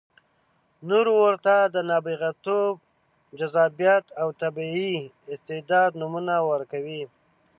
نور 0.89 1.05
ورته 1.21 1.53
د 1.73 1.75
نابغتوب، 1.89 2.75
جذابیت 3.39 4.05
او 4.21 4.27
طبیعي 4.41 4.93
استعداد 5.33 5.91
نومونه 5.99 6.35
ورکوي. 6.49 7.03